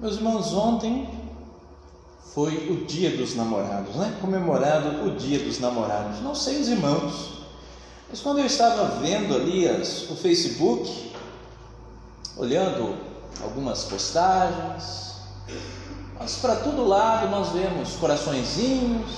[0.00, 1.06] Meus irmãos, ontem
[2.32, 4.16] foi o dia dos namorados, né?
[4.18, 6.22] Comemorado o dia dos namorados.
[6.22, 7.42] Não sei os irmãos,
[8.08, 11.12] mas quando eu estava vendo ali as, o Facebook,
[12.38, 12.96] olhando
[13.42, 15.16] algumas postagens,
[16.18, 19.10] mas para todo lado nós vemos coraçõezinhos,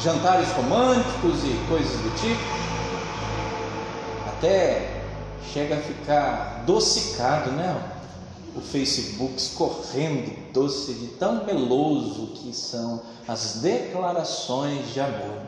[0.00, 2.42] jantares românticos e coisas do tipo.
[4.26, 5.02] Até
[5.52, 7.92] chega a ficar docicado, né?
[8.56, 15.42] O Facebook escorrendo doce de tão meloso que são as declarações de amor.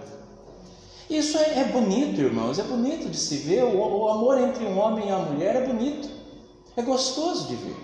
[1.09, 3.65] Isso é, é bonito, irmãos, é bonito de se ver.
[3.65, 6.06] O, amor entre um homem e uma mulher é bonito,
[6.77, 7.77] é gostoso de ver.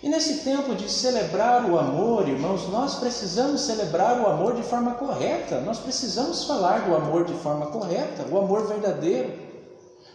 [0.00, 4.94] E nesse tempo de celebrar o amor, irmãos, nós precisamos celebrar o amor de forma
[4.94, 9.32] correta, nós precisamos falar do amor de forma correta, o amor verdadeiro.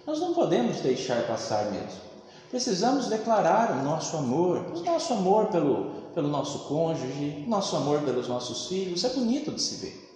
[0.05, 2.06] Nós não podemos deixar passar mesmo.
[2.49, 8.27] Precisamos declarar o nosso amor, o nosso amor pelo, pelo nosso cônjuge, nosso amor pelos
[8.27, 10.07] nossos filhos, é bonito de se ver.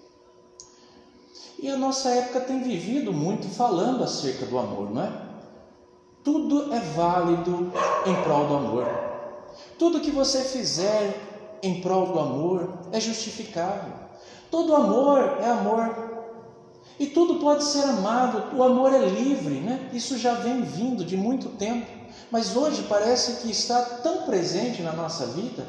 [1.59, 5.11] E a nossa época tem vivido muito falando acerca do amor, não é?
[6.23, 7.71] Tudo é válido
[8.05, 8.87] em prol do amor.
[9.77, 13.93] Tudo que você fizer em prol do amor é justificável.
[14.49, 16.11] Todo amor é amor.
[16.99, 19.89] E tudo pode ser amado, o amor é livre, né?
[19.91, 21.87] Isso já vem vindo de muito tempo,
[22.31, 25.67] mas hoje parece que está tão presente na nossa vida.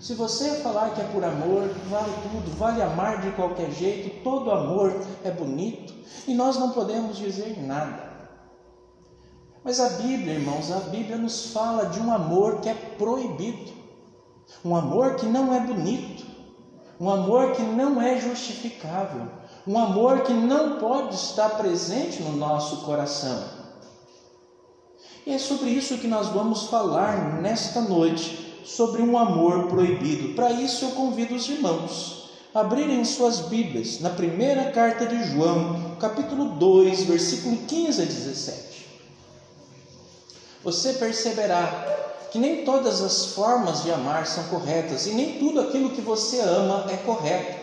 [0.00, 4.50] Se você falar que é por amor, vale tudo, vale amar de qualquer jeito, todo
[4.50, 4.92] amor
[5.24, 5.94] é bonito
[6.26, 8.10] e nós não podemos dizer nada.
[9.62, 13.70] Mas a Bíblia, irmãos, a Bíblia nos fala de um amor que é proibido,
[14.64, 16.26] um amor que não é bonito,
[16.98, 19.28] um amor que não é justificável,
[19.64, 23.61] um amor que não pode estar presente no nosso coração.
[25.26, 30.34] E é sobre isso que nós vamos falar nesta noite, sobre um amor proibido.
[30.34, 35.96] Para isso eu convido os irmãos a abrirem suas Bíblias na primeira carta de João,
[35.98, 38.72] capítulo 2, versículo 15 a 17
[40.62, 45.90] você perceberá que nem todas as formas de amar são corretas e nem tudo aquilo
[45.90, 47.60] que você ama é correto.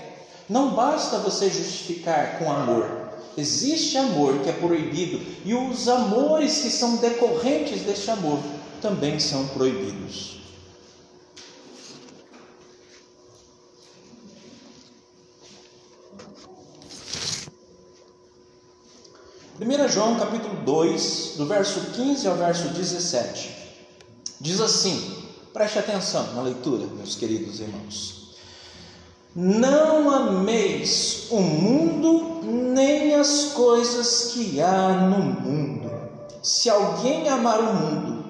[0.48, 2.99] Não basta você justificar com amor.
[3.40, 8.38] Existe amor que é proibido e os amores que são decorrentes deste amor
[8.82, 10.40] também são proibidos.
[19.62, 23.56] 1 João capítulo 2, do verso 15 ao verso 17,
[24.42, 25.24] diz assim:
[25.54, 28.19] preste atenção na leitura, meus queridos irmãos.
[29.36, 35.92] Não ameis o mundo, nem as coisas que há no mundo.
[36.42, 38.26] Se alguém amar o mundo,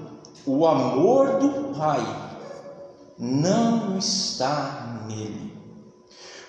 [0.45, 2.05] o amor do Pai
[3.17, 5.53] não está nele.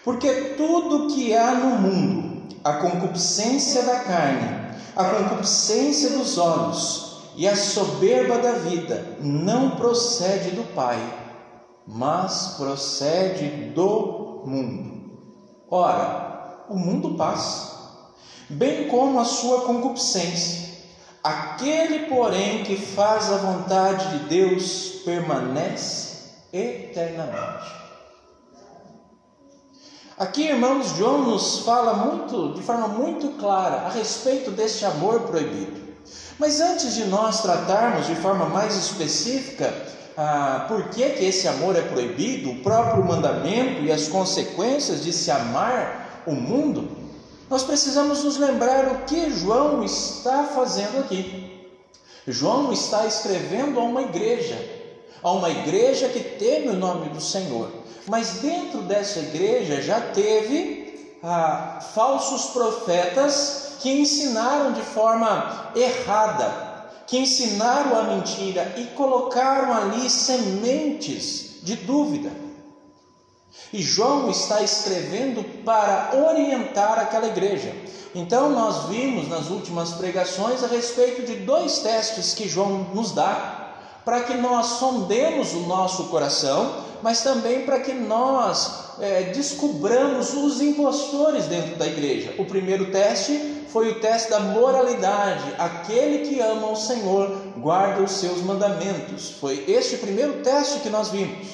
[0.02, 7.46] Porque tudo que há no mundo, a concupiscência da carne, a concupiscência dos olhos e
[7.46, 10.98] a soberba da vida não procede do Pai,
[11.86, 15.00] mas procede do mundo.
[15.70, 18.04] Ora, o mundo passa,
[18.48, 20.70] bem como a sua concupiscência.
[21.22, 27.80] Aquele, porém, que faz a vontade de Deus permanece eternamente.
[30.18, 35.80] Aqui, irmãos, João nos fala muito, de forma muito clara, a respeito deste amor proibido.
[36.38, 39.72] Mas antes de nós tratarmos de forma mais específica
[40.22, 45.14] ah, por que, que esse amor é proibido, o próprio mandamento e as consequências de
[45.14, 46.90] se amar o mundo,
[47.48, 51.66] nós precisamos nos lembrar o que João está fazendo aqui.
[52.28, 54.58] João está escrevendo a uma igreja,
[55.22, 57.70] a uma igreja que teme o nome do Senhor.
[58.06, 66.69] Mas dentro dessa igreja já teve ah, falsos profetas que ensinaram de forma errada,
[67.10, 72.30] que ensinaram a mentira e colocaram ali sementes de dúvida.
[73.72, 77.74] E João está escrevendo para orientar aquela igreja.
[78.14, 83.74] Então, nós vimos nas últimas pregações a respeito de dois testes que João nos dá
[84.04, 90.60] para que nós sondemos o nosso coração mas também para que nós é, descubramos os
[90.60, 92.34] impostores dentro da igreja.
[92.38, 95.54] O primeiro teste foi o teste da moralidade.
[95.58, 99.30] Aquele que ama o Senhor guarda os seus mandamentos.
[99.40, 101.48] Foi este o primeiro teste que nós vimos.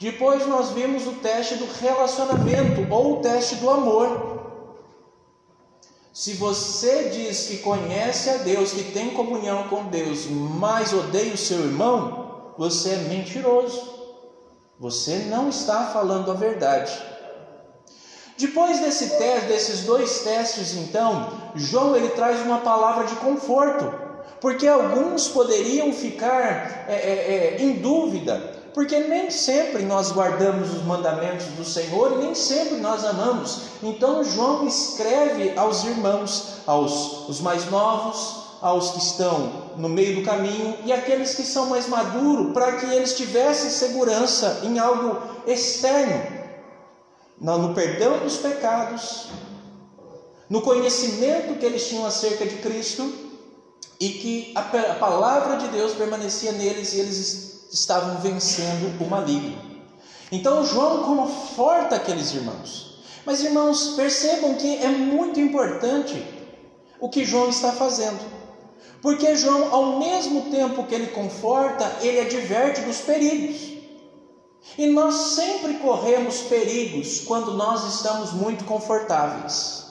[0.00, 4.38] Depois nós vimos o teste do relacionamento ou o teste do amor.
[6.12, 11.38] Se você diz que conhece a Deus, que tem comunhão com Deus, mas odeia o
[11.38, 13.97] seu irmão, você é mentiroso.
[14.78, 16.92] Você não está falando a verdade.
[18.36, 23.92] Depois desse teste, desses dois testes, então, João ele traz uma palavra de conforto,
[24.40, 30.84] porque alguns poderiam ficar é, é, é, em dúvida porque nem sempre nós guardamos os
[30.84, 33.62] mandamentos do Senhor e nem sempre nós amamos.
[33.82, 40.22] Então João escreve aos irmãos, aos os mais novos, aos que estão no meio do
[40.22, 46.38] caminho e aqueles que são mais maduros, para que eles tivessem segurança em algo externo,
[47.40, 49.28] no perdão dos pecados,
[50.50, 53.12] no conhecimento que eles tinham acerca de Cristo
[54.00, 59.60] e que a palavra de Deus permanecia neles e eles estavam vencendo o maligno.
[60.32, 63.02] Então João conforta aqueles irmãos.
[63.24, 66.24] Mas irmãos, percebam que é muito importante
[66.98, 68.37] o que João está fazendo.
[69.00, 73.78] Porque João, ao mesmo tempo que ele conforta, ele adverte dos perigos.
[74.76, 79.84] E nós sempre corremos perigos quando nós estamos muito confortáveis.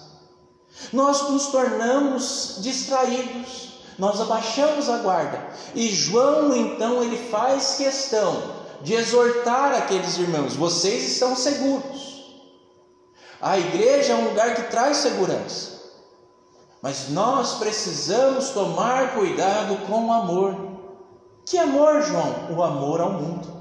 [0.94, 5.48] Nós nos tornamos distraídos, nós abaixamos a guarda.
[5.74, 12.18] E João, então, ele faz questão de exortar aqueles irmãos: vocês estão seguros.
[13.42, 15.77] A igreja é um lugar que traz segurança.
[16.82, 20.56] Mas nós precisamos tomar cuidado com o amor.
[21.46, 22.56] Que amor, João?
[22.56, 23.58] O amor ao mundo.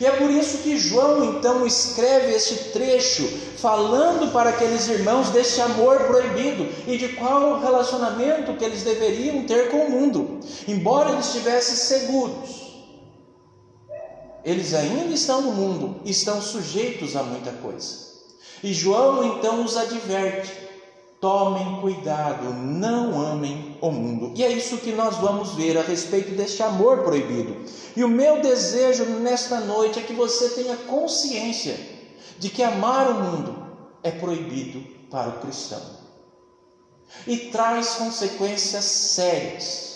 [0.00, 3.26] E é por isso que João então escreve este trecho,
[3.58, 9.70] falando para aqueles irmãos desse amor proibido e de qual relacionamento que eles deveriam ter
[9.70, 12.64] com o mundo, embora eles estivessem seguros.
[14.44, 18.04] Eles ainda estão no mundo, estão sujeitos a muita coisa.
[18.62, 20.52] E João então os adverte:
[21.24, 24.34] Tomem cuidado, não amem o mundo.
[24.36, 27.64] E é isso que nós vamos ver a respeito deste amor proibido.
[27.96, 31.80] E o meu desejo nesta noite é que você tenha consciência
[32.38, 33.66] de que amar o mundo
[34.02, 35.80] é proibido para o cristão.
[37.26, 39.93] E traz consequências sérias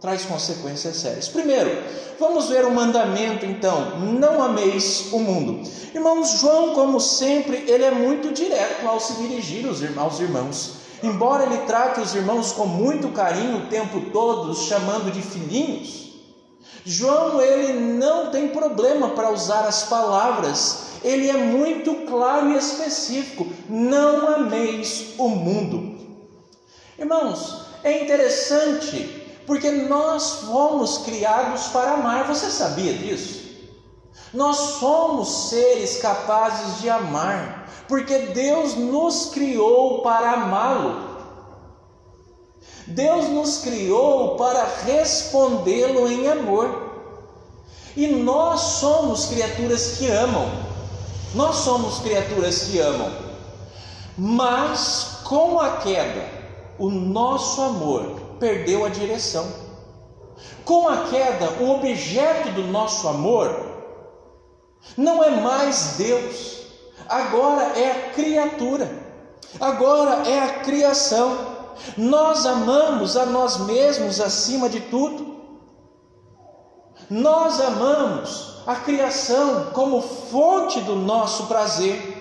[0.00, 1.28] traz consequências sérias.
[1.28, 1.82] Primeiro,
[2.18, 5.68] vamos ver o mandamento então: não ameis o mundo.
[5.94, 10.78] Irmãos, João, como sempre, ele é muito direto ao se dirigir aos irmãos.
[11.02, 16.08] Embora ele trate os irmãos com muito carinho o tempo todo, chamando de filhinhos,
[16.84, 20.88] João ele não tem problema para usar as palavras.
[21.04, 25.96] Ele é muito claro e específico: não ameis o mundo.
[26.98, 29.17] Irmãos, é interessante
[29.48, 32.26] porque nós fomos criados para amar.
[32.26, 33.48] Você sabia disso?
[34.32, 41.08] Nós somos seres capazes de amar, porque Deus nos criou para amá-lo.
[42.88, 46.86] Deus nos criou para respondê-lo em amor.
[47.96, 50.46] E nós somos criaturas que amam.
[51.34, 53.10] Nós somos criaturas que amam.
[54.18, 56.28] Mas com a queda,
[56.78, 59.46] o nosso amor perdeu a direção.
[60.64, 63.68] Com a queda, o objeto do nosso amor
[64.96, 66.66] não é mais Deus,
[67.08, 68.90] agora é a criatura,
[69.60, 71.56] agora é a criação.
[71.96, 75.36] Nós amamos a nós mesmos acima de tudo.
[77.08, 82.16] Nós amamos a criação como fonte do nosso prazer.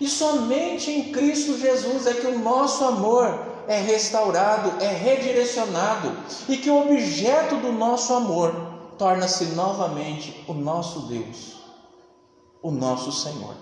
[0.00, 6.16] E somente em Cristo Jesus é que o nosso amor é restaurado, é redirecionado
[6.48, 8.54] e que o objeto do nosso amor
[8.98, 11.56] torna-se novamente o nosso Deus,
[12.62, 13.54] o nosso Senhor.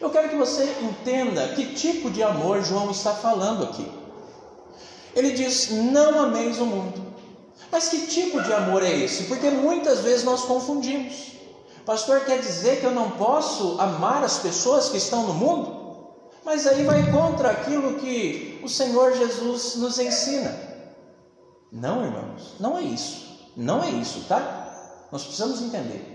[0.00, 3.88] Eu quero que você entenda que tipo de amor João está falando aqui.
[5.14, 7.12] Ele diz: Não ameis o mundo.
[7.70, 9.24] Mas que tipo de amor é esse?
[9.24, 11.32] Porque muitas vezes nós confundimos.
[11.86, 15.81] Pastor, quer dizer que eu não posso amar as pessoas que estão no mundo?
[16.44, 20.54] Mas aí vai contra aquilo que o Senhor Jesus nos ensina.
[21.70, 23.22] Não, irmãos, não é isso.
[23.56, 25.06] Não é isso, tá?
[25.10, 26.12] Nós precisamos entender.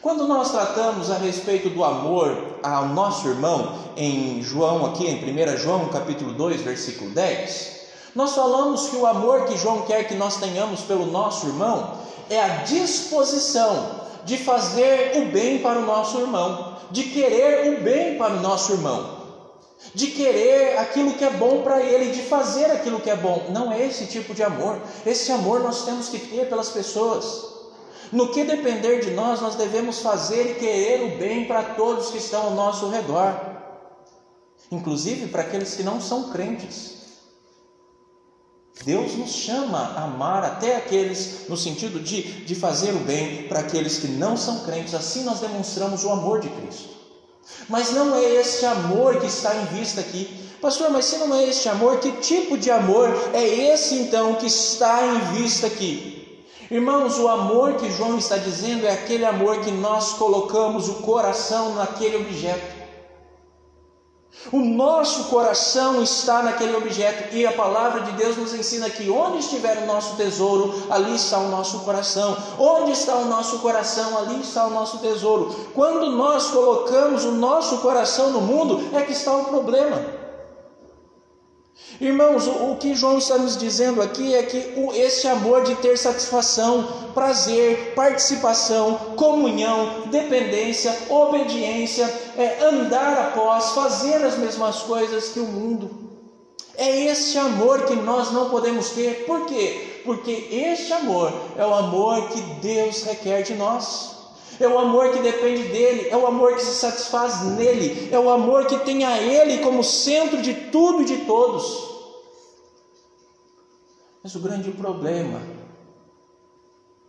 [0.00, 5.56] Quando nós tratamos a respeito do amor ao nosso irmão, em João, aqui em 1
[5.56, 7.74] João, capítulo 2, versículo 10,
[8.14, 11.98] nós falamos que o amor que João quer que nós tenhamos pelo nosso irmão
[12.30, 18.16] é a disposição de fazer o bem para o nosso irmão de querer o bem
[18.16, 19.24] para o nosso irmão,
[19.92, 23.46] de querer aquilo que é bom para ele, de fazer aquilo que é bom.
[23.50, 24.80] Não é esse tipo de amor.
[25.04, 27.52] Esse amor nós temos que ter pelas pessoas.
[28.12, 32.18] No que depender de nós, nós devemos fazer e querer o bem para todos que
[32.18, 33.34] estão ao nosso redor,
[34.70, 36.93] inclusive para aqueles que não são crentes.
[38.82, 43.60] Deus nos chama a amar até aqueles, no sentido de, de fazer o bem para
[43.60, 46.88] aqueles que não são crentes, assim nós demonstramos o amor de Cristo.
[47.68, 50.28] Mas não é este amor que está em vista aqui.
[50.60, 54.46] Pastor, mas se não é este amor, que tipo de amor é esse então que
[54.46, 56.42] está em vista aqui?
[56.70, 61.74] Irmãos, o amor que João está dizendo é aquele amor que nós colocamos o coração
[61.74, 62.73] naquele objeto.
[64.52, 69.38] O nosso coração está naquele objeto e a palavra de Deus nos ensina que onde
[69.38, 72.36] estiver o nosso tesouro, ali está o nosso coração.
[72.58, 75.70] Onde está o nosso coração, ali está o nosso tesouro.
[75.74, 80.23] Quando nós colocamos o nosso coração no mundo, é que está o problema.
[82.00, 87.10] Irmãos, o, que João está nos dizendo aqui é que esse amor de ter satisfação,
[87.14, 92.04] prazer, participação, comunhão, dependência, obediência,
[92.36, 95.90] é, andar após, fazer as mesmas coisas que o mundo.
[96.76, 99.24] É esse amor que nós não podemos ter.
[99.24, 100.02] Por quê?
[100.04, 104.13] Porque este amor é o amor que Deus requer de nós
[104.60, 108.30] é o amor que depende dele, é o amor que se satisfaz nele, é o
[108.30, 111.94] amor que tem a ele como centro de tudo e de todos.
[114.22, 115.40] Mas o grande problema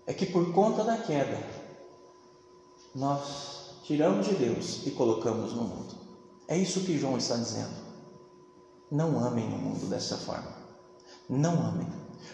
[0.06, 1.40] é que por conta da queda,
[2.94, 5.96] nós tiramos de Deus e colocamos no mundo.
[6.48, 7.86] É isso que João está dizendo.
[8.92, 10.54] Não amem o mundo dessa forma.
[11.28, 11.88] Não amem.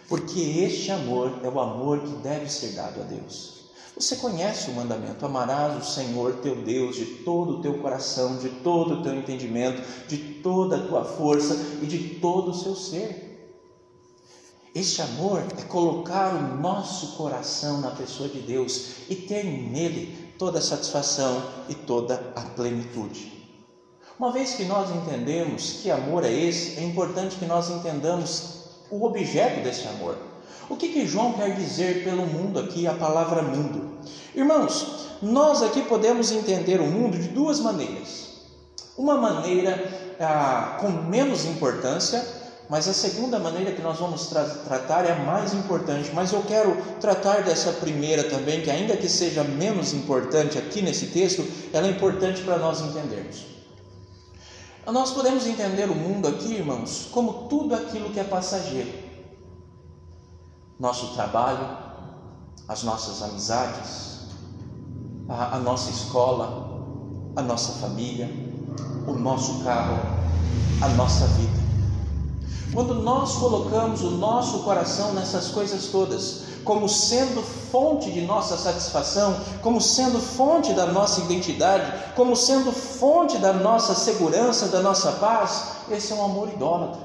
[0.08, 3.61] Porque este amor é o amor que deve ser dado a Deus.
[3.96, 8.50] Você conhece o mandamento: amarás o Senhor teu Deus de todo o teu coração, de
[8.50, 13.32] todo o teu entendimento, de toda a tua força e de todo o seu ser.
[14.74, 20.60] Este amor é colocar o nosso coração na pessoa de Deus e ter nele toda
[20.60, 23.42] a satisfação e toda a plenitude.
[24.18, 29.04] Uma vez que nós entendemos que amor é esse, é importante que nós entendamos o
[29.04, 30.31] objeto desse amor.
[30.70, 34.00] O que, que João quer dizer pelo mundo aqui, a palavra mundo?
[34.34, 38.30] Irmãos, nós aqui podemos entender o mundo de duas maneiras.
[38.98, 42.26] Uma maneira ah, com menos importância,
[42.70, 46.10] mas a segunda maneira que nós vamos tra tratar é a mais importante.
[46.14, 51.08] Mas eu quero tratar dessa primeira também, que ainda que seja menos importante aqui nesse
[51.08, 53.46] texto, ela é importante para nós entendermos.
[54.86, 59.01] Nós podemos entender o mundo aqui, irmãos, como tudo aquilo que é passageiro
[60.82, 61.78] nosso trabalho,
[62.68, 64.22] as nossas amizades,
[65.30, 66.88] a, a nossa escola,
[67.36, 68.28] a nossa família,
[69.08, 70.00] o nosso carro,
[70.82, 71.62] a nossa vida.
[72.74, 79.40] Quando nós colocamos o nosso coração nessas coisas todas, como sendo fonte de nossa satisfação,
[79.62, 85.74] como sendo fonte da nossa identidade, como sendo fonte da nossa segurança, da nossa paz,
[85.92, 87.02] esse é um amor idólatra.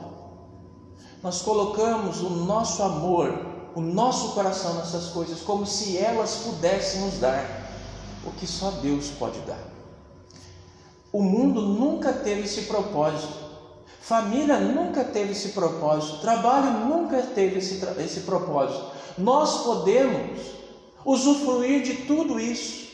[1.22, 7.18] Nós colocamos o nosso amor o nosso coração nessas coisas, como se elas pudessem nos
[7.18, 7.44] dar
[8.24, 9.62] o que só Deus pode dar.
[11.12, 13.34] O mundo nunca teve esse propósito,
[14.00, 18.82] família nunca teve esse propósito, trabalho nunca teve esse, esse propósito.
[19.18, 20.40] Nós podemos
[21.04, 22.86] usufruir de tudo isso,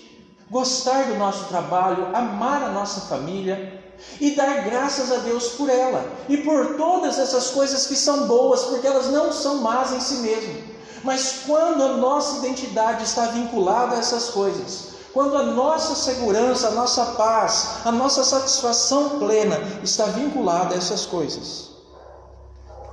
[0.50, 3.80] gostar do nosso trabalho, amar a nossa família,
[4.20, 8.64] e dar graças a Deus por ela e por todas essas coisas que são boas,
[8.64, 10.71] porque elas não são más em si mesmas.
[11.04, 16.70] Mas quando a nossa identidade está vinculada a essas coisas, quando a nossa segurança, a
[16.72, 21.70] nossa paz, a nossa satisfação plena está vinculada a essas coisas,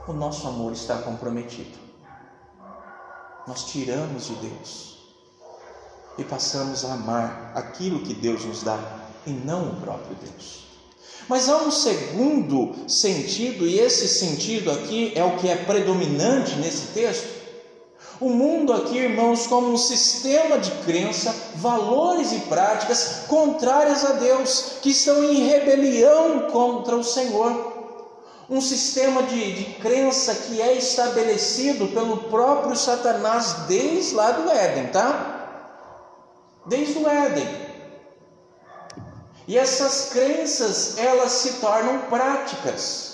[0.08, 1.78] o nosso amor está comprometido.
[3.48, 4.98] Nós tiramos de Deus
[6.18, 8.78] e passamos a amar aquilo que Deus nos dá
[9.26, 10.68] e não o próprio Deus.
[11.28, 16.88] Mas há um segundo sentido, e esse sentido aqui é o que é predominante nesse
[16.88, 17.39] texto,
[18.20, 24.74] o mundo aqui, irmãos, como um sistema de crença, valores e práticas contrárias a Deus,
[24.82, 27.80] que estão em rebelião contra o Senhor.
[28.50, 34.88] Um sistema de, de crença que é estabelecido pelo próprio Satanás desde lá do Éden,
[34.88, 35.78] tá?
[36.66, 37.48] Desde o Éden.
[39.48, 43.09] E essas crenças, elas se tornam práticas.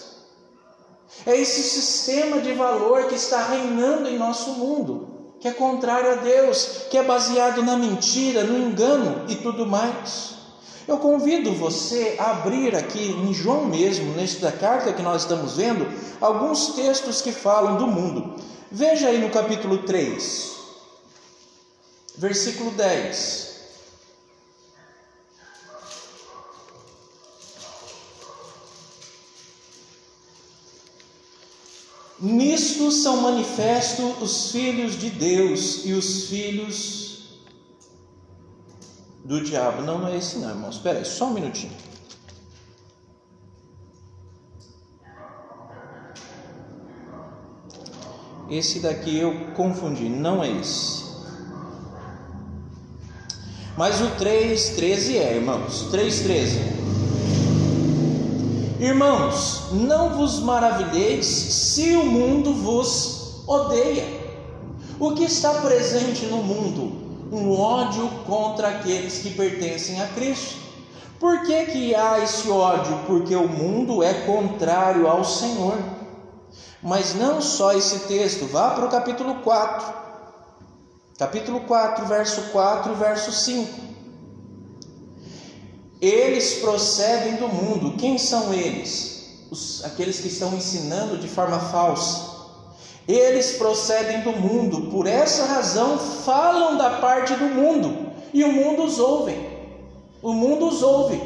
[1.25, 6.15] É esse sistema de valor que está reinando em nosso mundo, que é contrário a
[6.15, 10.35] Deus, que é baseado na mentira, no engano e tudo mais.
[10.87, 15.87] Eu convido você a abrir aqui em João mesmo, nesta carta que nós estamos vendo,
[16.21, 18.35] alguns textos que falam do mundo.
[18.71, 20.51] Veja aí no capítulo 3,
[22.17, 23.54] versículo 10.
[32.25, 37.39] Nisto são manifestos os filhos de Deus e os filhos
[39.23, 39.83] do diabo.
[39.83, 40.77] Não, não é esse não, irmãos.
[40.77, 41.71] Espera aí, só um minutinho.
[48.49, 51.05] Esse daqui eu confundi, não é esse.
[53.77, 55.91] Mas o 3,13 é, irmãos.
[55.91, 56.94] 3,13.
[58.85, 64.05] Irmãos, não vos maravilheis se o mundo vos odeia.
[64.99, 66.91] O que está presente no mundo?
[67.31, 70.57] Um ódio contra aqueles que pertencem a Cristo.
[71.19, 72.95] Por que, que há esse ódio?
[73.07, 75.79] Porque o mundo é contrário ao Senhor.
[76.79, 79.93] Mas não só esse texto, vá para o capítulo 4.
[81.17, 83.84] Capítulo 4, verso 4 e verso 5.
[86.05, 87.97] Eles procedem do mundo.
[87.97, 89.39] Quem são eles?
[89.49, 92.35] Os, aqueles que estão ensinando de forma falsa.
[93.07, 98.83] Eles procedem do mundo, por essa razão falam da parte do mundo, e o mundo
[98.83, 99.35] os ouve.
[100.21, 101.19] O mundo os ouve.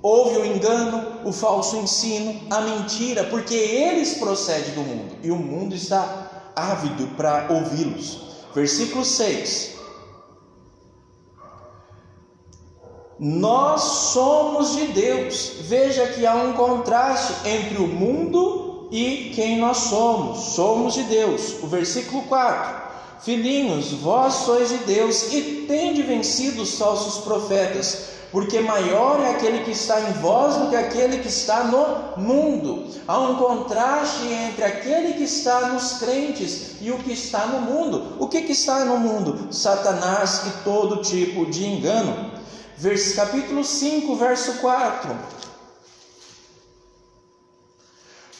[0.00, 5.36] Houve o engano, o falso ensino, a mentira, porque eles procedem do mundo e o
[5.36, 8.22] mundo está ávido para ouvi-los.
[8.54, 9.79] Versículo 6:
[13.20, 15.52] Nós somos de Deus.
[15.60, 20.54] Veja que há um contraste entre o mundo e quem nós somos.
[20.54, 21.62] Somos de Deus.
[21.62, 22.82] O versículo 4:
[23.20, 29.64] Filhinhos, vós sois de Deus e tende vencido os falsos profetas porque maior é aquele
[29.64, 32.86] que está em vós do que aquele que está no mundo.
[33.06, 38.16] Há um contraste entre aquele que está nos crentes e o que está no mundo.
[38.20, 39.52] O que, que está no mundo?
[39.52, 42.39] Satanás e todo tipo de engano.
[42.80, 45.14] Vers, capítulo 5, verso 4.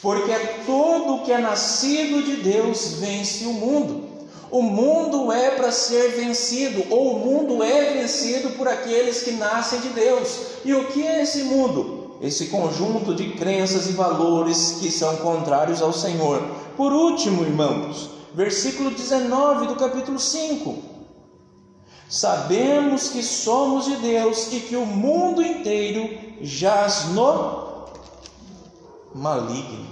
[0.01, 0.33] Porque
[0.65, 4.09] todo que é nascido de Deus vence o mundo.
[4.49, 9.79] O mundo é para ser vencido, ou o mundo é vencido por aqueles que nascem
[9.79, 10.39] de Deus.
[10.65, 12.15] E o que é esse mundo?
[12.19, 16.41] Esse conjunto de crenças e valores que são contrários ao Senhor.
[16.75, 20.90] Por último, irmãos, versículo 19 do capítulo 5.
[22.11, 26.09] Sabemos que somos de Deus e que o mundo inteiro
[26.41, 27.85] jaz no
[29.15, 29.87] maligno.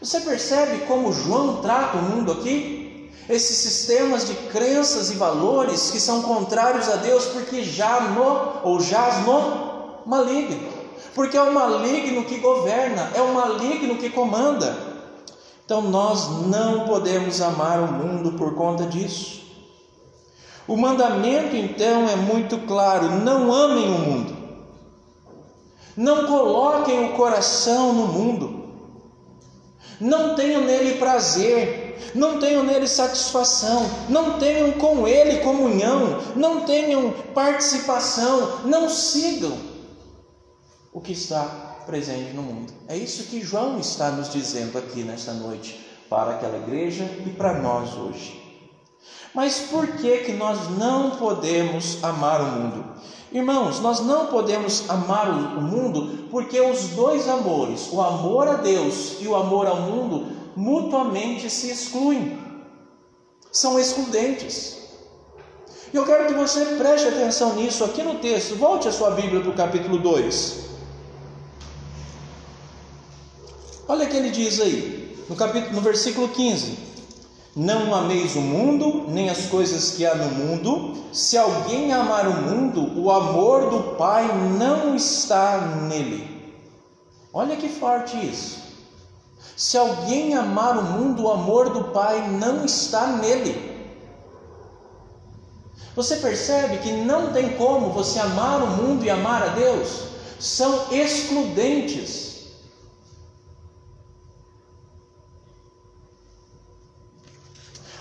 [0.00, 2.86] Você percebe como João trata o mundo aqui?
[3.28, 8.80] esses sistemas de crenças e valores que são contrários a Deus, porque já no ou
[8.80, 10.68] jaz no maligno,
[11.14, 14.76] porque é o maligno que governa, é o maligno que comanda.
[15.64, 19.35] Então nós não podemos amar o mundo por conta disso.
[20.68, 24.36] O mandamento então é muito claro: não amem o mundo,
[25.96, 28.64] não coloquem o coração no mundo,
[30.00, 37.12] não tenham nele prazer, não tenham nele satisfação, não tenham com ele comunhão, não tenham
[37.32, 39.56] participação, não sigam
[40.92, 41.44] o que está
[41.86, 42.72] presente no mundo.
[42.88, 47.60] É isso que João está nos dizendo aqui nesta noite, para aquela igreja e para
[47.60, 48.45] nós hoje.
[49.36, 52.84] Mas por que que nós não podemos amar o mundo?
[53.30, 59.16] Irmãos, nós não podemos amar o mundo porque os dois amores, o amor a Deus
[59.20, 62.38] e o amor ao mundo, mutuamente se excluem,
[63.52, 64.78] são excludentes.
[65.92, 68.56] Eu quero que você preste atenção nisso aqui no texto.
[68.56, 70.64] Volte a sua Bíblia para o capítulo 2.
[73.86, 76.85] Olha o que ele diz aí, no, capítulo, no versículo 15:
[77.56, 80.92] Não ameis o mundo, nem as coisas que há no mundo.
[81.10, 86.52] Se alguém amar o mundo, o amor do Pai não está nele.
[87.32, 88.58] Olha que forte isso.
[89.56, 93.74] Se alguém amar o mundo, o amor do Pai não está nele.
[95.94, 100.08] Você percebe que não tem como você amar o mundo e amar a Deus?
[100.38, 102.25] São excludentes.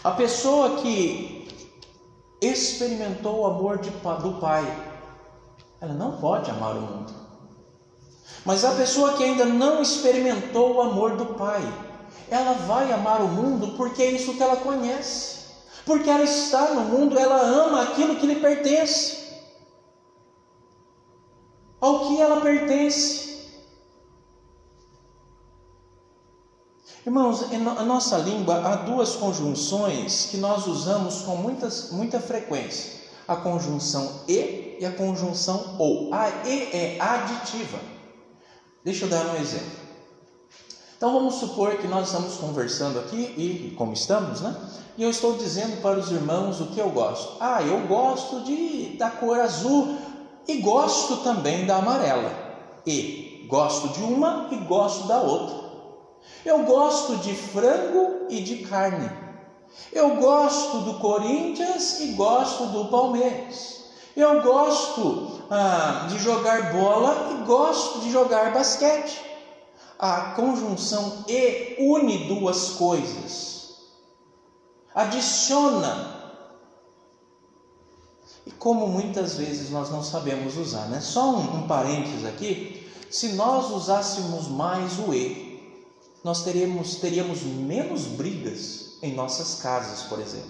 [0.06, 1.48] A pessoa que
[2.40, 4.64] experimentou o amor de, do Pai,
[5.82, 7.12] ela não pode amar o mundo.
[8.46, 11.64] Mas a pessoa que ainda não experimentou o amor do Pai,
[12.30, 15.40] ela vai amar o mundo porque é isso que ela conhece.
[15.88, 19.26] Porque ela está no mundo, ela ama aquilo que lhe pertence.
[21.82, 23.25] Ao que ela pertence.
[27.06, 32.94] Irmãos, na nossa língua há duas conjunções que nós usamos com muitas, muita frequência:
[33.28, 36.12] a conjunção e e a conjunção ou.
[36.12, 37.78] A e é aditiva.
[38.84, 39.86] Deixa eu dar um exemplo.
[40.98, 44.56] Então vamos supor que nós estamos conversando aqui e como estamos, né?
[44.98, 47.38] E eu estou dizendo para os irmãos o que eu gosto.
[47.40, 49.96] Ah, eu gosto de da cor azul
[50.48, 52.32] e gosto também da amarela.
[52.84, 55.65] E gosto de uma e gosto da outra.
[56.46, 59.10] Eu gosto de frango e de carne.
[59.92, 63.86] Eu gosto do Corinthians e gosto do Palmeiras.
[64.16, 69.22] Eu gosto ah, de jogar bola e gosto de jogar basquete.
[70.00, 73.76] A conjunção e une duas coisas,
[74.94, 76.14] adiciona.
[78.46, 81.00] E como muitas vezes nós não sabemos usar, né?
[81.00, 85.45] Só um, um parênteses aqui: se nós usássemos mais o e,
[86.26, 90.50] nós teríamos, teríamos menos brigas em nossas casas, por exemplo.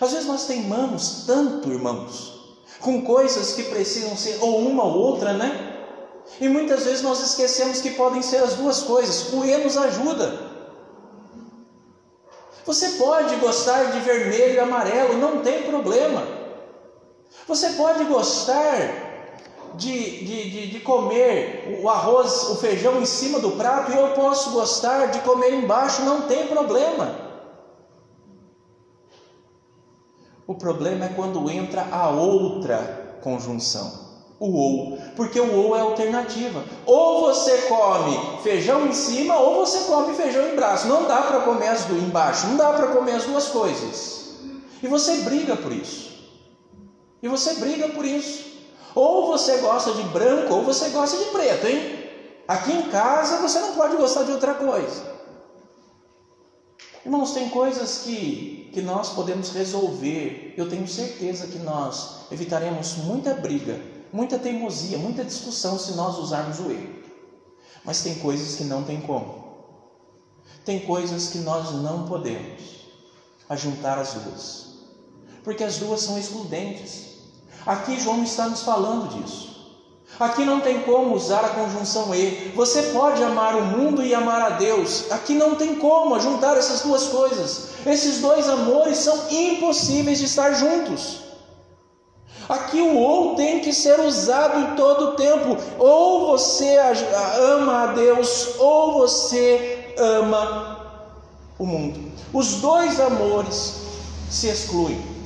[0.00, 5.32] Às vezes nós teimamos tanto, irmãos, com coisas que precisam ser ou uma ou outra,
[5.32, 5.74] né?
[6.40, 9.32] E muitas vezes nós esquecemos que podem ser as duas coisas.
[9.32, 10.38] O E nos ajuda.
[12.64, 16.22] Você pode gostar de vermelho e amarelo, não tem problema.
[17.48, 19.07] Você pode gostar
[19.78, 24.08] de, de, de, de, comer o arroz, o feijão em cima do prato e eu
[24.08, 27.28] posso gostar de comer embaixo, não tem problema.
[30.46, 34.08] O problema é quando entra a outra conjunção,
[34.40, 36.64] o ou, porque o ou é alternativa.
[36.86, 40.88] Ou você come feijão em cima, ou você come feijão embaixo.
[40.88, 44.38] Não dá para comer as duas embaixo, não dá para comer as duas coisas.
[44.82, 46.08] E você briga por isso.
[47.22, 48.47] E você briga por isso.
[48.98, 52.10] Ou você gosta de branco, ou você gosta de preto, hein?
[52.48, 55.18] Aqui em casa você não pode gostar de outra coisa.
[57.04, 60.52] Irmãos, tem coisas que, que nós podemos resolver.
[60.56, 63.80] Eu tenho certeza que nós evitaremos muita briga,
[64.12, 66.98] muita teimosia, muita discussão se nós usarmos o erro.
[67.84, 69.46] Mas tem coisas que não tem como.
[70.64, 72.88] Tem coisas que nós não podemos
[73.48, 74.66] ajuntar as duas.
[75.44, 77.07] Porque as duas são excludentes.
[77.68, 79.46] Aqui João está nos falando disso.
[80.18, 82.50] Aqui não tem como usar a conjunção e.
[82.56, 85.12] Você pode amar o mundo e amar a Deus.
[85.12, 87.68] Aqui não tem como juntar essas duas coisas.
[87.84, 91.18] Esses dois amores são impossíveis de estar juntos.
[92.48, 95.54] Aqui o ou tem que ser usado em todo o tempo.
[95.78, 96.78] Ou você
[97.52, 101.04] ama a Deus, ou você ama
[101.58, 102.10] o mundo.
[102.32, 103.82] Os dois amores
[104.30, 105.17] se excluem.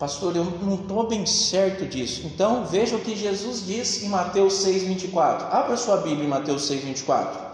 [0.00, 2.22] Pastor, eu não estou bem certo disso.
[2.24, 5.52] Então veja o que Jesus diz em Mateus 6,24.
[5.52, 7.50] Abra sua Bíblia em Mateus 6,24.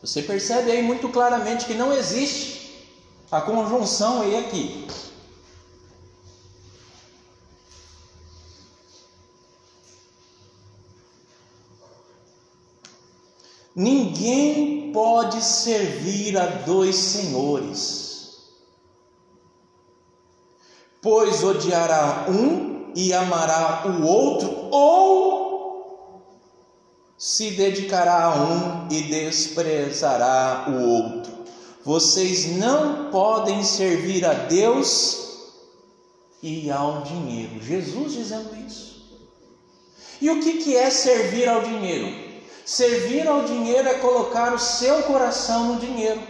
[0.00, 2.86] Você percebe aí muito claramente que não existe
[3.32, 4.86] a conjunção aí aqui.
[13.74, 18.38] Ninguém pode servir a dois senhores,
[21.02, 25.44] pois odiará um e amará o outro, ou
[27.18, 31.32] se dedicará a um e desprezará o outro.
[31.84, 35.24] Vocês não podem servir a Deus
[36.40, 37.60] e ao dinheiro.
[37.60, 38.94] Jesus dizendo isso.
[40.20, 42.23] E o que é servir ao dinheiro?
[42.64, 46.20] Servir ao dinheiro é colocar o seu coração no dinheiro.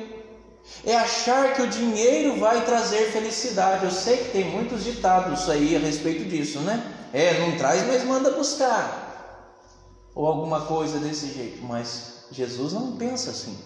[0.84, 3.84] É achar que o dinheiro vai trazer felicidade.
[3.84, 6.82] Eu sei que tem muitos ditados aí a respeito disso, né?
[7.12, 9.70] É, não traz, mas manda buscar.
[10.14, 11.62] Ou alguma coisa desse jeito.
[11.64, 13.56] Mas Jesus não pensa assim.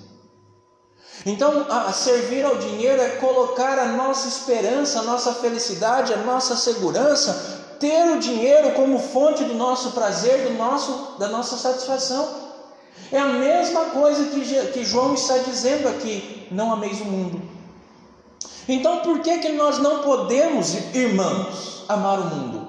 [1.25, 7.77] Então, servir ao dinheiro é colocar a nossa esperança, a nossa felicidade, a nossa segurança,
[7.81, 12.48] ter o dinheiro como fonte do nosso prazer, do nosso, da nossa satisfação.
[13.11, 17.41] É a mesma coisa que, que João está dizendo aqui: não ameis o mundo.
[18.69, 22.69] Então, por que, que nós não podemos, irmãos, amar o mundo?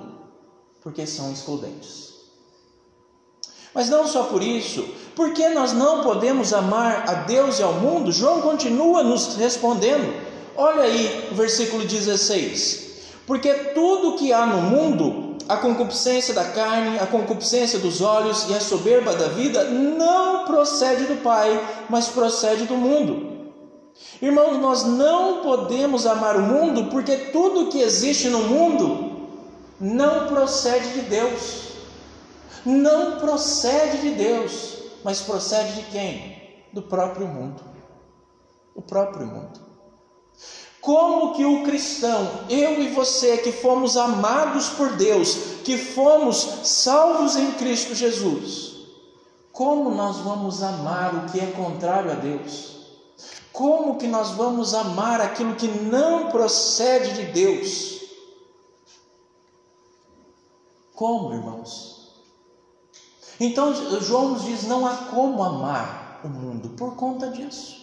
[0.82, 2.14] Porque são excludentes.
[3.74, 8.12] Mas não só por isso, porque nós não podemos amar a Deus e ao mundo?
[8.12, 10.14] João continua nos respondendo.
[10.56, 17.00] Olha aí o versículo 16: Porque tudo que há no mundo, a concupiscência da carne,
[17.00, 21.60] a concupiscência dos olhos e a soberba da vida não procede do Pai,
[21.90, 23.50] mas procede do mundo.
[24.22, 29.28] Irmãos, nós não podemos amar o mundo porque tudo que existe no mundo
[29.80, 31.70] não procede de Deus.
[32.64, 36.60] Não procede de Deus, mas procede de quem?
[36.72, 37.64] Do próprio mundo.
[38.76, 39.69] O próprio mundo.
[40.82, 47.36] Como que o cristão, eu e você que fomos amados por Deus, que fomos salvos
[47.36, 48.76] em Cristo Jesus,
[49.52, 52.78] como nós vamos amar o que é contrário a Deus?
[53.52, 58.00] Como que nós vamos amar aquilo que não procede de Deus?
[60.96, 62.14] Como, irmãos?
[63.40, 67.79] Então João nos diz: não há como amar o mundo por conta disso.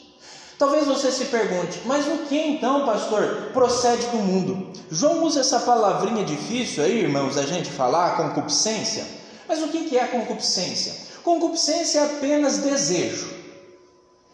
[0.59, 4.73] Talvez você se pergunte, mas o que então, pastor, procede do mundo?
[4.90, 9.05] João usa essa palavrinha difícil aí, irmãos, a gente falar, concupiscência.
[9.47, 10.95] Mas o que é concupiscência?
[11.23, 13.29] Concupiscência é apenas desejo.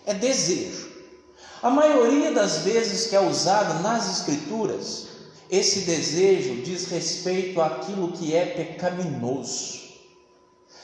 [0.06, 0.92] É desejo.
[1.60, 5.08] A maioria das vezes que é usado nas Escrituras,
[5.50, 9.80] esse desejo diz respeito àquilo que é pecaminoso.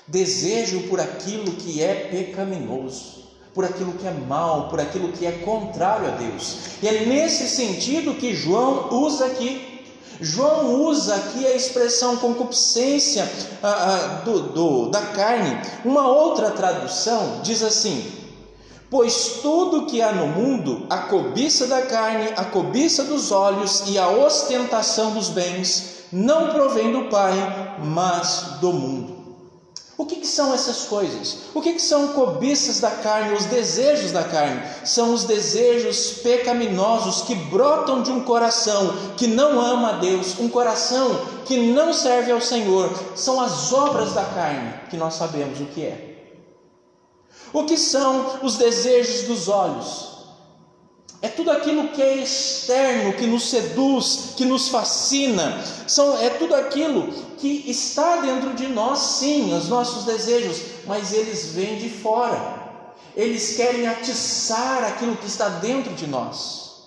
[0.09, 5.33] Desejo por aquilo que é pecaminoso por aquilo que é mal, por aquilo que é
[5.33, 6.57] contrário a Deus.
[6.83, 9.87] E é nesse sentido que João usa aqui.
[10.21, 13.31] João usa aqui a expressão concupiscência
[13.63, 15.61] ah, ah, do, do, da carne.
[15.85, 18.05] Uma outra tradução diz assim:
[18.91, 23.99] Pois tudo que há no mundo, a cobiça da carne, a cobiça dos olhos e
[23.99, 27.35] a ostentação dos bens, não provém do Pai,
[27.79, 29.18] mas do mundo.
[29.99, 31.39] O que, que, são essas coisas?
[31.53, 34.63] O que, que são cobiças da carne, os desejos da carne?
[34.85, 40.49] São os desejos pecaminosos que brotam de um coração que não ama a Deus, um
[40.49, 42.97] coração que não serve ao Senhor.
[43.17, 46.09] São as obras da carne que nós sabemos o que é.
[47.53, 50.18] O que são os desejos dos olhos?
[51.21, 55.61] É tudo aquilo que é externo, que nos seduz, que nos fascina.
[55.87, 61.47] São, é tudo aquilo que está dentro de nós, sim, os nossos desejos, mas eles
[61.47, 62.57] vêm de fora.
[63.17, 66.87] Eles querem atiçar aquilo que está dentro de nós.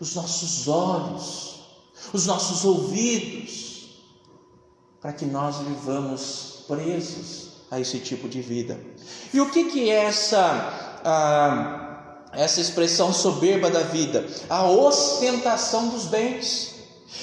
[0.00, 1.60] Os nossos olhos,
[2.14, 4.00] os nossos ouvidos,
[5.00, 8.80] para que nós vivamos presos a esse tipo de vida.
[9.32, 11.00] E o que, que é essa.
[11.04, 11.85] Ah,
[12.32, 16.74] essa expressão soberba da vida, a ostentação dos bens.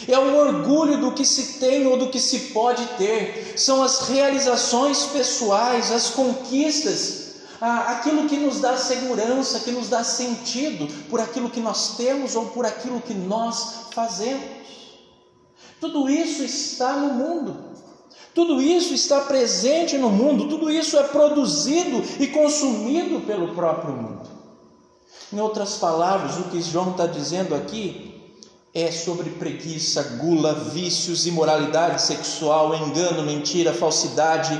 [0.07, 4.07] É o orgulho do que se tem ou do que se pode ter, são as
[4.07, 11.49] realizações pessoais, as conquistas, aquilo que nos dá segurança, que nos dá sentido por aquilo
[11.49, 14.43] que nós temos ou por aquilo que nós fazemos.
[15.79, 17.73] Tudo isso está no mundo.
[18.33, 24.32] Tudo isso está presente no mundo, tudo isso é produzido e consumido pelo próprio mundo.
[25.33, 28.21] Em outras palavras, o que João está dizendo aqui
[28.71, 34.53] é sobre preguiça, gula, vícios, imoralidade sexual, engano, mentira, falsidade,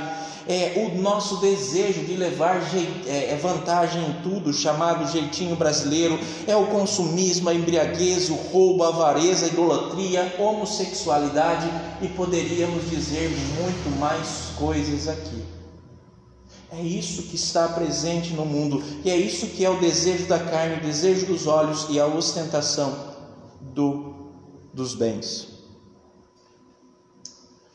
[0.48, 2.60] é o nosso desejo de levar
[3.06, 8.82] é, é, vantagem em tudo, chamado jeitinho brasileiro, é o consumismo, a embriaguez, o roubo,
[8.82, 11.70] a avareza, a idolatria, homossexualidade.
[12.02, 15.63] E poderíamos dizer muito mais coisas aqui.
[16.76, 20.40] É isso que está presente no mundo, e é isso que é o desejo da
[20.40, 23.14] carne, o desejo dos olhos e a ostentação
[23.60, 24.32] do,
[24.72, 25.48] dos bens.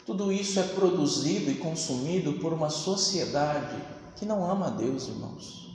[0.06, 3.82] Tudo isso é produzido e consumido por uma sociedade
[4.18, 5.70] que não ama a Deus, irmãos.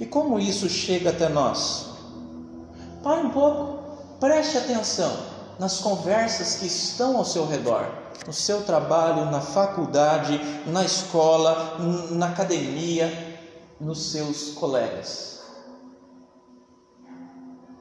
[0.00, 1.90] E como isso chega até nós?
[3.02, 9.30] Pare um pouco, preste atenção nas conversas que estão ao seu redor no seu trabalho,
[9.30, 11.78] na faculdade, na escola,
[12.10, 13.38] na academia,
[13.80, 15.40] nos seus colegas.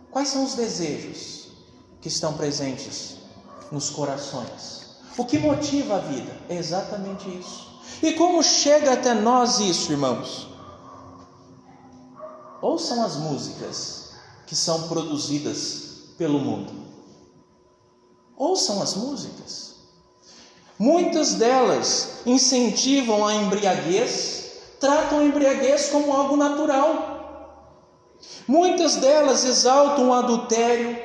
[0.10, 1.50] Quais são os desejos
[2.00, 3.18] que estão presentes
[3.72, 4.88] nos corações?
[5.18, 6.32] O que motiva a vida?
[6.48, 7.82] É exatamente isso.
[8.02, 10.48] E como chega até nós isso, irmãos?
[12.62, 14.12] Ouçam as músicas
[14.46, 16.87] que são produzidas pelo mundo.
[18.38, 19.76] Ouçam as músicas.
[20.78, 27.16] Muitas delas incentivam a embriaguez, tratam a embriaguez como algo natural.
[28.48, 30.96] Muitas delas exaltam o adultério,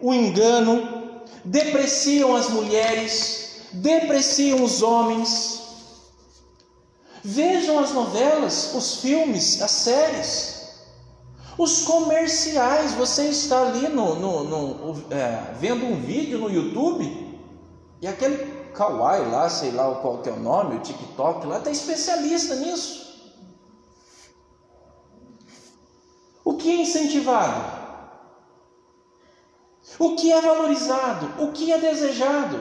[0.00, 5.62] o engano, depreciam as mulheres, depreciam os homens.
[7.24, 10.51] Vejam as novelas, os filmes, as séries.
[11.58, 17.38] Os comerciais, você está ali no, no, no é, vendo um vídeo no YouTube
[18.00, 21.70] e aquele Kawaii lá, sei lá qual que é o nome, o TikTok lá, está
[21.70, 23.02] especialista nisso.
[26.44, 27.82] O que é incentivado?
[29.98, 31.42] O que é valorizado?
[31.44, 32.60] O que é desejado?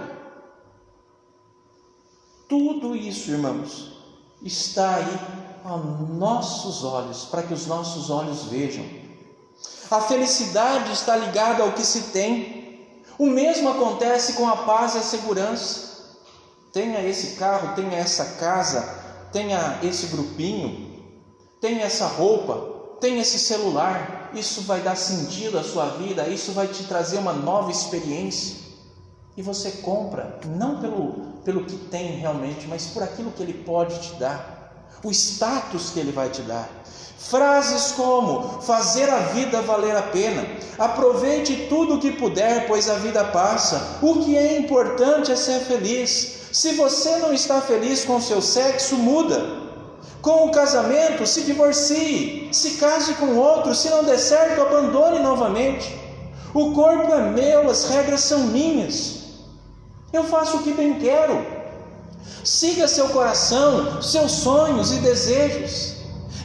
[2.48, 3.98] Tudo isso, irmãos,
[4.44, 8.86] está aí aos nossos olhos, para que os nossos olhos vejam.
[9.89, 12.88] A felicidade está ligada ao que se tem.
[13.19, 15.91] O mesmo acontece com a paz e a segurança.
[16.71, 18.82] Tenha esse carro, tenha essa casa,
[19.34, 20.97] tenha esse grupinho,
[21.60, 24.32] tenha essa roupa, tenha esse celular.
[24.34, 28.62] Isso vai dar sentido à sua vida, isso vai te trazer uma nova experiência.
[29.36, 34.00] E você compra, não pelo, pelo que tem realmente, mas por aquilo que ele pode
[34.00, 34.61] te dar,
[35.04, 36.70] o status que ele vai te dar.
[37.18, 40.46] Frases como fazer a vida valer a pena,
[40.78, 44.00] aproveite tudo o que puder, pois a vida passa.
[44.02, 46.50] O que é importante é ser feliz.
[46.52, 49.62] Se você não está feliz com seu sexo, muda.
[50.22, 52.50] Com o casamento, se divorcie.
[52.52, 53.74] Se case com outro.
[53.74, 55.98] Se não der certo, abandone novamente.
[56.54, 59.22] O corpo é meu, as regras são minhas.
[60.12, 61.61] Eu faço o que bem quero.
[62.44, 65.96] Siga seu coração, seus sonhos e desejos.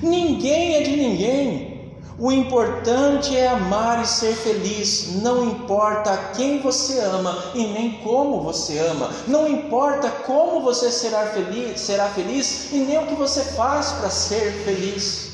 [0.02, 1.76] Ninguém é de ninguém.
[2.18, 5.16] O importante é amar e ser feliz.
[5.22, 9.10] Não importa quem você ama e nem como você ama.
[9.26, 14.08] Não importa como você será feliz, será feliz e nem o que você faz para
[14.08, 15.32] ser feliz.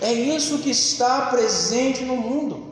[0.00, 2.66] É isso que está presente no mundo.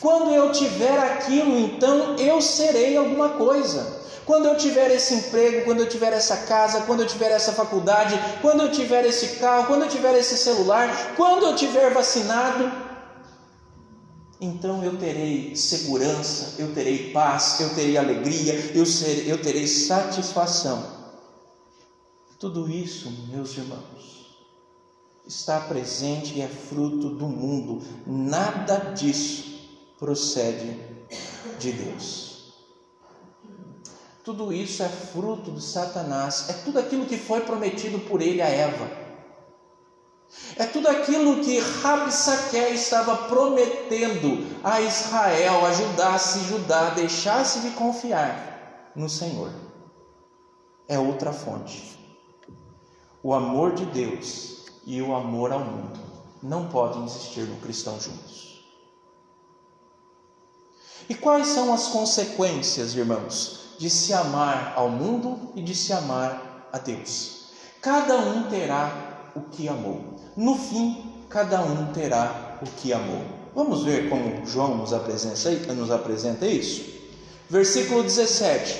[0.00, 3.95] Quando eu tiver aquilo, então eu serei alguma coisa.
[4.26, 8.18] Quando eu tiver esse emprego, quando eu tiver essa casa, quando eu tiver essa faculdade,
[8.42, 12.70] quando eu tiver esse carro, quando eu tiver esse celular, quando eu tiver vacinado,
[14.40, 20.96] então eu terei segurança, eu terei paz, eu terei alegria, eu, ser, eu terei satisfação.
[22.36, 24.36] Tudo isso, meus irmãos,
[25.24, 29.56] está presente e é fruto do mundo, nada disso
[29.98, 30.78] procede
[31.58, 32.25] de Deus.
[34.26, 38.48] Tudo isso é fruto de Satanás, é tudo aquilo que foi prometido por ele a
[38.48, 38.90] Eva.
[40.56, 49.08] É tudo aquilo que Rabsaque estava prometendo a Israel, ajudasse Judá, deixasse de confiar no
[49.08, 49.52] Senhor.
[50.88, 51.96] É outra fonte.
[53.22, 56.00] O amor de Deus e o amor ao mundo
[56.42, 58.66] não podem existir no cristão juntos.
[61.08, 66.68] E quais são as consequências, irmãos, de se amar ao mundo e de se amar
[66.72, 67.46] a Deus.
[67.80, 70.00] Cada um terá o que amou.
[70.36, 73.22] No fim, cada um terá o que amou.
[73.54, 76.84] Vamos ver como João nos apresenta, nos apresenta isso?
[77.48, 78.78] Versículo 17: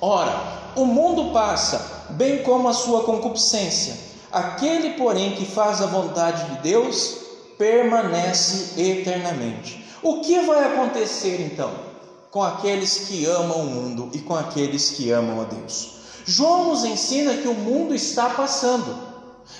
[0.00, 3.94] Ora, o mundo passa, bem como a sua concupiscência.
[4.32, 7.18] Aquele, porém, que faz a vontade de Deus,
[7.56, 9.86] permanece eternamente.
[10.02, 11.85] O que vai acontecer então?
[12.30, 15.96] Com aqueles que amam o mundo e com aqueles que amam a Deus.
[16.24, 18.96] João nos ensina que o mundo está passando,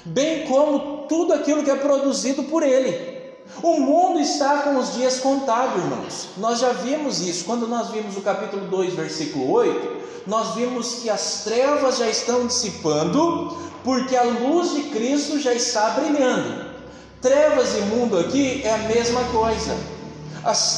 [0.04, 3.16] bem como tudo aquilo que é produzido por ele.
[3.62, 6.28] O mundo está com os dias contados, irmãos.
[6.36, 7.44] Nós já vimos isso.
[7.44, 12.46] Quando nós vimos o capítulo 2, versículo 8, nós vimos que as trevas já estão
[12.46, 16.66] dissipando, porque a luz de Cristo já está brilhando.
[17.22, 19.76] Trevas e mundo aqui é a mesma coisa.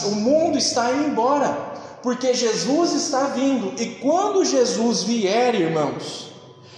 [0.07, 1.68] o mundo está indo embora
[2.03, 6.29] porque Jesus está vindo, e quando Jesus vier, irmãos,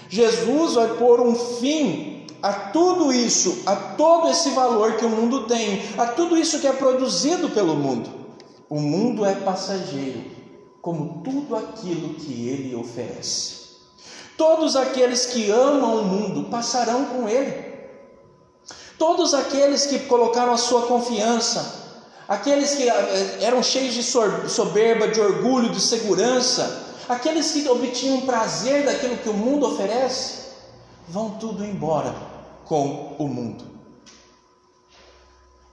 [0.09, 5.47] Jesus vai pôr um fim a tudo isso, a todo esse valor que o mundo
[5.47, 8.11] tem, a tudo isso que é produzido pelo mundo.
[8.69, 10.25] O mundo é passageiro,
[10.81, 13.61] como tudo aquilo que ele oferece.
[14.37, 17.71] Todos aqueles que amam o mundo passarão com ele.
[18.99, 21.80] Todos aqueles que colocaram a sua confiança,
[22.31, 28.85] aqueles que eh, eram cheios de soberba, de orgulho, de segurança, aqueles que obtinham prazer
[28.85, 30.51] daquilo que o mundo oferece,
[31.09, 32.15] vão tudo embora
[32.67, 33.65] com o mundo.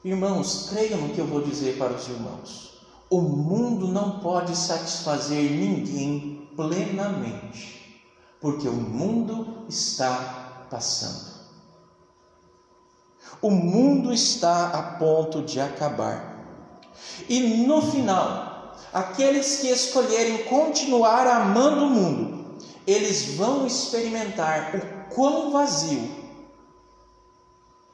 [0.04, 2.82] Irmãos, creiam no que eu vou dizer para os irmãos.
[3.08, 8.02] O mundo não pode satisfazer ninguém plenamente,
[8.42, 11.38] porque o mundo está passando.
[13.44, 16.37] O mundo está a ponto de acabar.
[17.28, 25.52] E no final, aqueles que escolherem continuar amando o mundo, eles vão experimentar o quão
[25.52, 26.10] vazio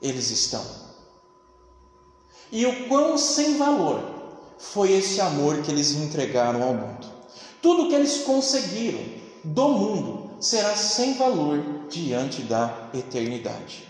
[0.01, 0.63] eles estão.
[2.51, 4.03] E o quão sem valor
[4.59, 7.07] foi esse amor que eles entregaram ao mundo.
[7.61, 9.03] Tudo que eles conseguiram
[9.43, 13.87] do mundo será sem valor diante da eternidade.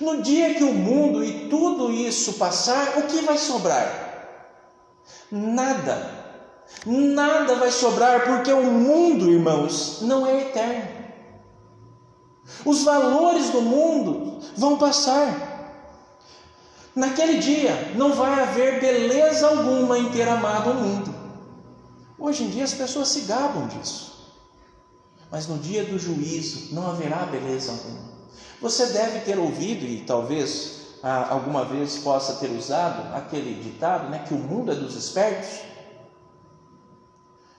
[0.00, 4.03] No dia que o mundo e tudo isso passar, o que vai sobrar?
[5.30, 6.24] Nada.
[6.86, 11.04] Nada vai sobrar, porque o mundo, irmãos, não é eterno.
[12.64, 15.52] Os valores do mundo vão passar.
[16.94, 21.14] Naquele dia não vai haver beleza alguma em ter amado o mundo.
[22.18, 24.32] Hoje em dia as pessoas se gabam disso.
[25.30, 28.14] Mas no dia do juízo não haverá beleza alguma.
[28.60, 34.24] Você deve ter ouvido, e talvez ah, alguma vez possa ter usado aquele ditado, né,
[34.26, 35.60] que o mundo é dos espertos.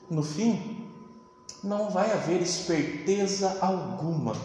[0.09, 0.89] No fim,
[1.63, 4.35] não vai haver esperteza alguma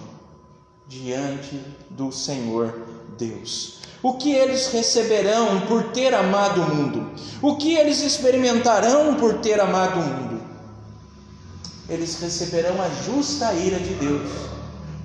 [0.86, 1.56] diante
[1.88, 2.86] do Senhor
[3.16, 3.80] Deus.
[4.02, 7.10] O que eles receberão por ter amado o mundo?
[7.40, 10.42] O que eles experimentarão por ter amado o mundo?
[11.88, 14.30] Eles receberão a justa ira de Deus,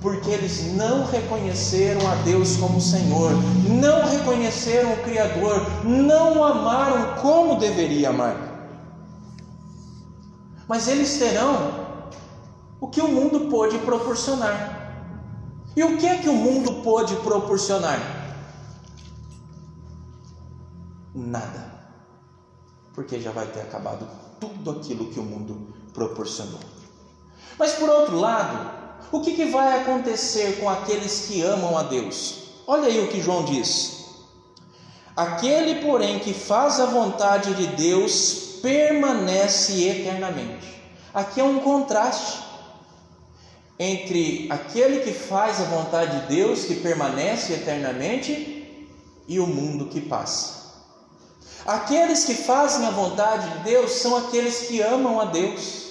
[0.06, 3.32] porque eles não reconheceram a Deus como Senhor,
[3.68, 8.36] não reconheceram o Criador, não o amaram como deveria amar.
[10.68, 11.88] Mas eles terão
[12.80, 14.94] o que o mundo pôde proporcionar.
[15.74, 17.98] E o que é que o mundo pôde proporcionar?
[21.12, 21.72] nada,
[22.94, 24.06] porque já vai ter acabado
[24.38, 26.60] tudo aquilo que o mundo proporcionou.
[27.58, 32.44] Mas por outro lado, o que, que vai acontecer com aqueles que amam a Deus?
[32.66, 34.06] Olha aí o que João diz.
[35.16, 40.82] Aquele, porém, que faz a vontade de Deus permanece eternamente.
[41.14, 42.44] Aqui é um contraste
[43.78, 48.56] entre aquele que faz a vontade de Deus, que permanece eternamente,
[49.28, 50.56] e o mundo que passa.
[51.66, 55.85] Aqueles que fazem a vontade de Deus são aqueles que amam a Deus.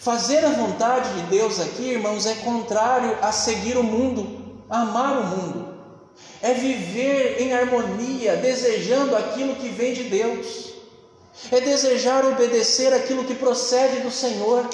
[0.00, 5.24] Fazer a vontade de Deus aqui, irmãos, é contrário a seguir o mundo, amar o
[5.24, 5.74] mundo.
[6.40, 10.72] É viver em harmonia, desejando aquilo que vem de Deus.
[11.50, 14.68] É desejar obedecer aquilo que procede do Senhor.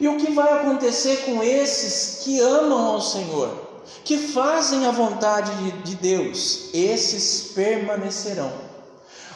[0.00, 3.68] E o que vai acontecer com esses que amam ao Senhor?
[4.04, 8.67] que fazem a vontade de Deus, esses permanecerão.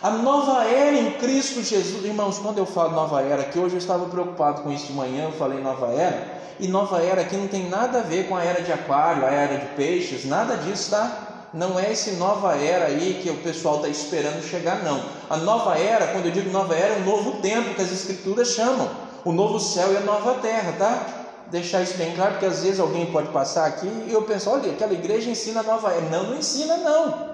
[0.03, 3.79] A nova era em Cristo Jesus, irmãos, quando eu falo nova era aqui, hoje eu
[3.79, 7.47] estava preocupado com isso de manhã, eu falei nova era, e nova era aqui não
[7.47, 10.91] tem nada a ver com a era de aquário, a era de peixes, nada disso,
[10.91, 11.49] tá?
[11.55, 15.03] Não é esse nova era aí que o pessoal está esperando chegar, não.
[15.29, 18.49] A nova era, quando eu digo nova era, é o novo tempo que as escrituras
[18.49, 18.91] chamam,
[19.25, 21.23] o novo céu e a nova terra, tá?
[21.53, 24.73] deixar isso bem claro, porque às vezes alguém pode passar aqui e eu penso, olha,
[24.73, 26.09] aquela igreja ensina nova era.
[26.09, 27.32] Não, não ensina não.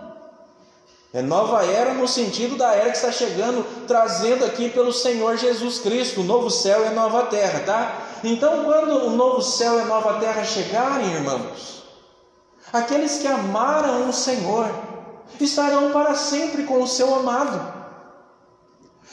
[1.12, 5.78] É nova era no sentido da era que está chegando, trazendo aqui pelo Senhor Jesus
[5.78, 8.02] Cristo, o novo céu e a nova terra, tá?
[8.22, 11.82] Então, quando o novo céu e a nova terra chegarem, irmãos,
[12.70, 14.70] aqueles que amaram o Senhor
[15.40, 17.72] estarão para sempre com o seu amado,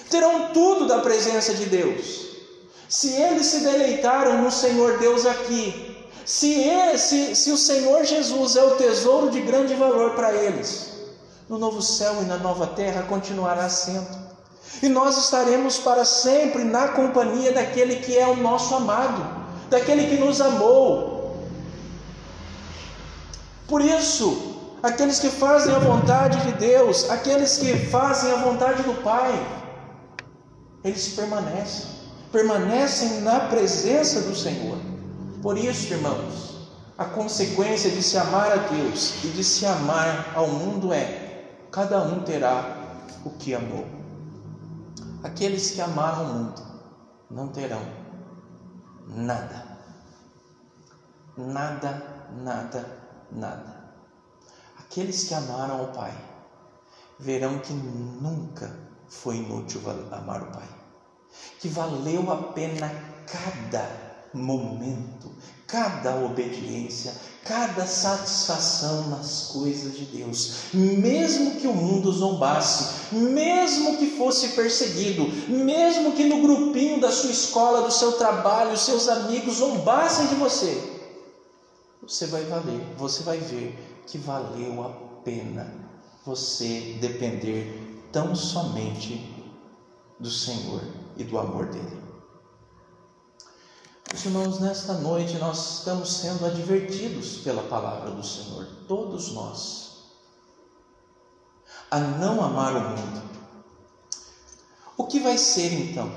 [0.10, 2.26] terão tudo da presença de Deus.
[2.89, 8.64] Se eles se deleitaram no Senhor Deus aqui, se, esse, se o Senhor Jesus é
[8.64, 10.95] o tesouro de grande valor para eles,
[11.50, 14.08] no novo céu e na nova terra continuará sendo.
[14.82, 19.24] E nós estaremos para sempre na companhia daquele que é o nosso amado,
[19.70, 21.38] daquele que nos amou.
[23.68, 28.93] Por isso, aqueles que fazem a vontade de Deus, aqueles que fazem a vontade do
[29.02, 29.34] Pai,
[30.84, 31.96] eles permanecem
[32.36, 34.78] permanecem na presença do Senhor.
[35.41, 36.68] Por isso, irmãos,
[36.98, 41.24] a consequência de se amar a Deus e de se amar ao mundo é:
[41.76, 42.63] cada um terá
[43.26, 43.86] o que amou.
[45.21, 46.61] Aqueles que amaram o mundo
[47.30, 47.82] não terão
[49.07, 49.78] nada.
[51.36, 52.86] Nada, nada,
[53.30, 53.91] nada.
[54.80, 56.13] Aqueles que amaram o Pai
[57.19, 58.73] verão que nunca
[59.09, 59.82] foi inútil
[60.13, 60.69] amar o Pai
[61.59, 62.89] que valeu a pena
[63.28, 63.86] cada
[64.34, 65.30] momento,
[65.76, 67.13] cada obediência,
[67.43, 75.28] cada satisfação nas coisas de Deus, mesmo que o mundo zombasse, mesmo que fosse perseguido,
[75.49, 80.82] mesmo que no grupinho da sua escola, do seu trabalho, seus amigos zombassem de você,
[82.01, 84.89] você vai valer, você vai ver que valeu a
[85.26, 85.73] pena
[86.26, 89.30] você depender tão somente
[90.17, 90.82] do Senhor
[91.17, 92.05] e do amor dele.
[94.24, 100.05] Irmãos, nesta noite nós estamos sendo advertidos pela palavra do Senhor, todos nós,
[101.91, 103.30] a não amar o mundo.
[104.97, 106.09] O que vai ser então?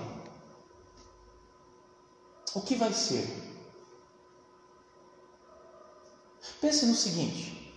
[2.55, 3.27] O que vai ser?
[6.61, 7.75] Pense no seguinte: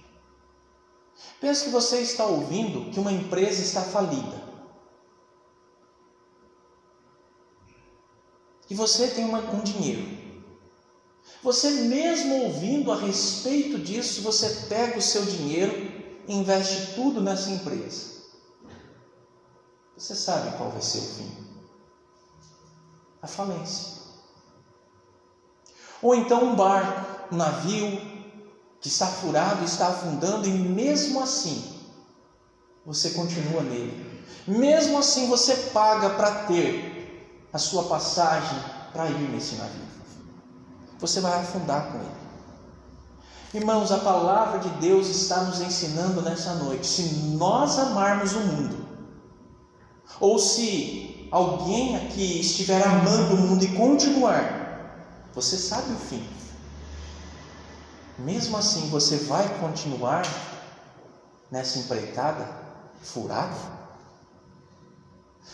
[1.39, 4.50] pense que você está ouvindo que uma empresa está falida.
[8.71, 10.07] E você tem uma, um dinheiro.
[11.43, 15.73] Você mesmo ouvindo a respeito disso, você pega o seu dinheiro
[16.25, 18.11] e investe tudo nessa empresa.
[19.97, 21.47] Você sabe qual vai ser o fim?
[23.21, 24.03] A falência.
[26.01, 27.99] Ou então um barco, um navio
[28.79, 31.77] que está furado, está afundando e mesmo assim
[32.85, 34.23] você continua nele.
[34.47, 36.90] Mesmo assim você paga para ter
[37.53, 38.57] a sua passagem
[38.91, 39.91] para ir nesse navio.
[40.99, 42.21] Você vai afundar com ele.
[43.53, 46.87] Irmãos, a palavra de Deus está nos ensinando nessa noite.
[46.87, 47.03] Se
[47.35, 48.85] nós amarmos o mundo,
[50.19, 56.25] ou se alguém aqui estiver amando o mundo e continuar, você sabe o fim.
[58.19, 60.23] Mesmo assim, você vai continuar
[61.49, 62.47] nessa empreitada
[63.01, 63.80] furada?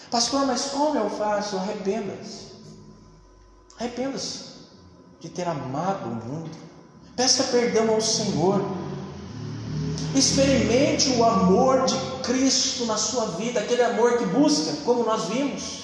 [0.09, 1.57] Pastor, mas como eu faço?
[1.57, 2.47] Arrependa-se.
[3.79, 4.47] Arrependa-se
[5.19, 6.51] de ter amado o mundo.
[7.15, 8.61] Peça perdão ao Senhor.
[10.15, 15.83] Experimente o amor de Cristo na sua vida, aquele amor que busca, como nós vimos,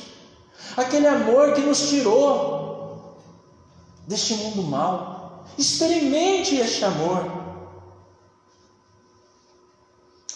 [0.76, 3.18] aquele amor que nos tirou
[4.08, 5.46] deste mundo mal.
[5.58, 7.44] Experimente este amor.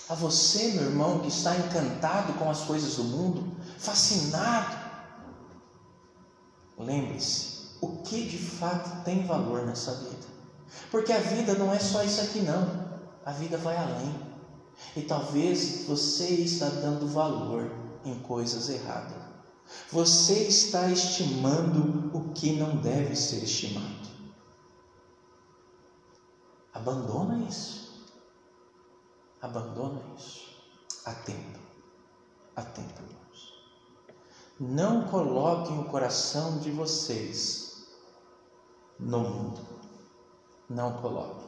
[0.09, 4.75] A você, meu irmão, que está encantado com as coisas do mundo, fascinado,
[6.77, 10.27] lembre-se o que de fato tem valor nessa vida.
[10.91, 12.87] Porque a vida não é só isso aqui, não.
[13.25, 14.27] A vida vai além.
[14.95, 17.71] E talvez você está dando valor
[18.05, 19.17] em coisas erradas.
[19.91, 24.07] Você está estimando o que não deve ser estimado.
[26.73, 28.07] Abandona isso.
[29.41, 30.47] Abandona isso.
[31.05, 31.59] Há tempo.
[34.59, 37.87] Não coloquem o coração de vocês
[38.99, 39.61] no mundo.
[40.69, 41.47] Não coloquem.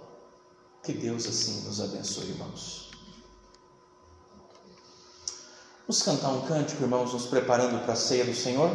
[0.84, 2.92] Que Deus assim nos abençoe, irmãos.
[5.82, 8.70] Vamos cantar um cântico, irmãos, nos preparando para a ceia do Senhor?